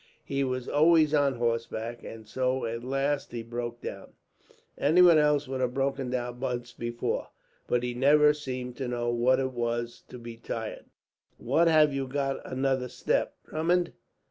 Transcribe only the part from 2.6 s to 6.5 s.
at last he broke down. Anyone else would have broken down